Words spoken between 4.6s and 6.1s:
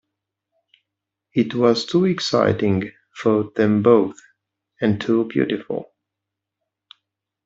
and too beautiful.